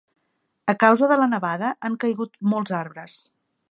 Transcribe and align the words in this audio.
A 0.73 0.75
causa 0.85 1.11
de 1.13 1.19
la 1.25 1.29
nevada 1.35 1.71
han 1.91 2.01
caigut 2.07 2.43
molts 2.57 2.79
arbres. 2.83 3.25